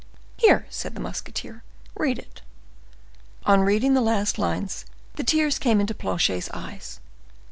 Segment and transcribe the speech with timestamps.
[0.35, 1.61] "Here," said the musketeer,
[1.95, 2.41] "read it."
[3.45, 6.99] On reading the last lines the tears came into Planchet's eyes.